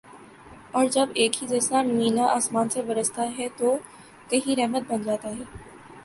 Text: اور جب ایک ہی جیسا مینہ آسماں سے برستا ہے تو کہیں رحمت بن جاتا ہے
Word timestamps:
اور 0.71 0.85
جب 0.85 1.09
ایک 1.13 1.41
ہی 1.41 1.47
جیسا 1.47 1.81
مینہ 1.81 2.21
آسماں 2.29 2.63
سے 2.71 2.81
برستا 2.81 3.25
ہے 3.37 3.47
تو 3.57 3.75
کہیں 4.29 4.55
رحمت 4.55 4.83
بن 4.87 5.03
جاتا 5.03 5.29
ہے 5.29 5.43